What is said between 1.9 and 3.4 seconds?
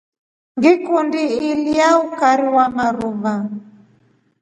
ukari wa maruva.